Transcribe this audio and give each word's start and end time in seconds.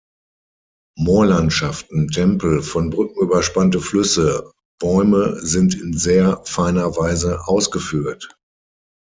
Moorlandschaften, 0.97 2.07
Tempel, 2.07 2.63
von 2.63 2.89
Brücken 2.89 3.21
überspannte 3.21 3.79
Flüsse, 3.79 4.51
Bäume 4.79 5.39
sind 5.45 5.75
in 5.79 5.95
sehr 5.95 6.41
feiner 6.45 6.97
Weise 6.97 7.45
ausgeführt. 7.47 8.35